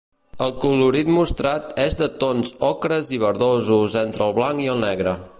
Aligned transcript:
El 0.43 0.53
colorit 0.61 1.11
mostrat 1.17 1.67
és 1.83 1.97
en 2.05 2.15
tons 2.23 2.49
ocres 2.69 3.11
i 3.17 3.19
verdosos 3.25 3.99
entre 4.05 4.27
el 4.29 4.35
blanc 4.39 4.65
i 4.65 4.67
el 4.77 4.83
negre. 4.87 5.15